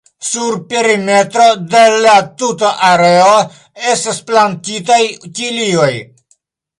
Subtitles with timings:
[0.27, 1.43] Sur perimetro
[1.73, 3.35] de la tuta areo
[3.91, 4.99] estas plantitaj
[5.41, 5.91] tilioj.